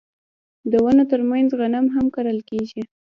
د 0.71 0.73
ونو 0.83 1.03
ترمنځ 1.11 1.49
غنم 1.59 1.85
هم 1.95 2.05
کرل 2.15 2.39
کیږي. 2.49 2.81